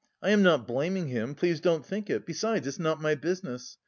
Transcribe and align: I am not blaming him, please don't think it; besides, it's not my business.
I 0.23 0.31
am 0.31 0.41
not 0.41 0.65
blaming 0.67 1.09
him, 1.09 1.35
please 1.35 1.61
don't 1.61 1.85
think 1.85 2.09
it; 2.09 2.25
besides, 2.25 2.65
it's 2.65 2.79
not 2.79 3.03
my 3.03 3.13
business. 3.13 3.77